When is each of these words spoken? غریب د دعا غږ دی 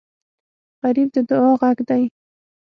غریب 0.81 1.09
د 1.15 1.17
دعا 1.29 1.51
غږ 1.61 1.77
دی 1.89 2.03